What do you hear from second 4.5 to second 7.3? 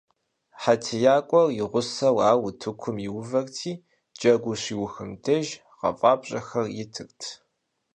щиухым деж гъэфӀапщӀэхэр итырт.